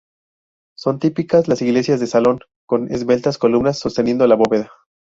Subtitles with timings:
[0.75, 4.71] Son típicas las iglesias de salón, con esbeltas columnas sosteniendo la bóveda.